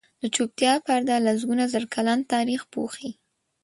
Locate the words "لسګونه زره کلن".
1.27-2.19